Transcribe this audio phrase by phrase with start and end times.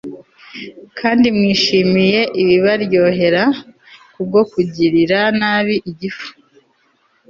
[0.99, 3.43] kandi mwishimiye ibibaryohera
[4.13, 6.27] kubwo kugirira nabi igifu